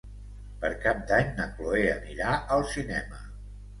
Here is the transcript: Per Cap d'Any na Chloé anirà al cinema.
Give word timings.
Per 0.61 0.69
Cap 0.85 1.03
d'Any 1.11 1.29
na 1.41 1.47
Chloé 1.59 1.85
anirà 1.99 2.33
al 2.57 2.67
cinema. 2.77 3.21